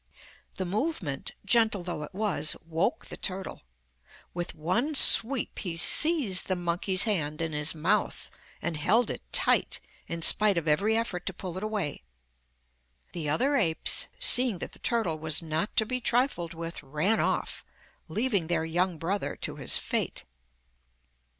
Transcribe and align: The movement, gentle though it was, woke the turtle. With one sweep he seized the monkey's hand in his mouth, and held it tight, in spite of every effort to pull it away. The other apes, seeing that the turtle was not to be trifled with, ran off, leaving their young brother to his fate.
The 0.55 0.65
movement, 0.65 1.33
gentle 1.45 1.83
though 1.83 2.01
it 2.01 2.15
was, 2.15 2.55
woke 2.65 3.05
the 3.05 3.17
turtle. 3.17 3.61
With 4.33 4.55
one 4.55 4.95
sweep 4.95 5.59
he 5.59 5.77
seized 5.77 6.47
the 6.47 6.55
monkey's 6.55 7.03
hand 7.03 7.39
in 7.39 7.51
his 7.53 7.75
mouth, 7.75 8.31
and 8.63 8.77
held 8.77 9.11
it 9.11 9.21
tight, 9.31 9.79
in 10.07 10.23
spite 10.23 10.57
of 10.57 10.67
every 10.67 10.97
effort 10.97 11.27
to 11.27 11.33
pull 11.35 11.55
it 11.55 11.61
away. 11.63 12.01
The 13.11 13.29
other 13.29 13.55
apes, 13.55 14.07
seeing 14.19 14.57
that 14.57 14.71
the 14.71 14.79
turtle 14.79 15.19
was 15.19 15.43
not 15.43 15.75
to 15.77 15.85
be 15.85 16.01
trifled 16.01 16.55
with, 16.55 16.81
ran 16.81 17.19
off, 17.19 17.63
leaving 18.07 18.47
their 18.47 18.65
young 18.65 18.97
brother 18.97 19.35
to 19.43 19.57
his 19.57 19.77
fate. 19.77 20.25